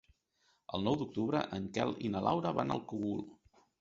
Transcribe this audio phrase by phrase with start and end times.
[0.77, 3.21] El nou d'octubre en Quel i na Laura van al Cogul.